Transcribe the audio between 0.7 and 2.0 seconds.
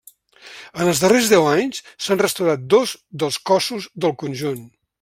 En els darrers deu anys